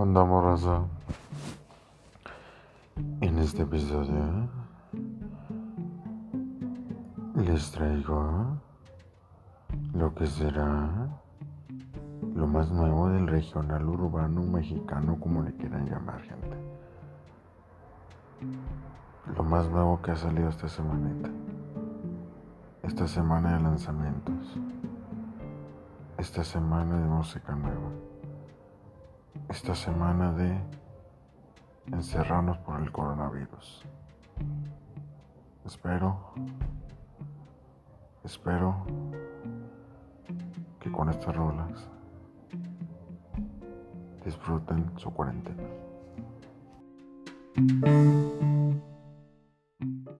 [0.00, 0.80] ¿Cómo andamos, raza?
[3.20, 4.48] En este episodio
[7.36, 8.56] les traigo
[9.92, 11.06] lo que será
[12.34, 16.56] lo más nuevo del regional urbano mexicano, como le quieran llamar, gente.
[19.36, 21.28] Lo más nuevo que ha salido esta semanita.
[22.84, 24.58] Esta semana de lanzamientos.
[26.16, 28.09] Esta semana de música nueva
[29.50, 30.56] esta semana de
[31.92, 33.82] encerrarnos por el coronavirus.
[35.66, 36.32] Espero,
[38.22, 38.86] espero
[40.78, 41.88] que con estas rolas
[44.24, 45.64] disfruten su cuarentena.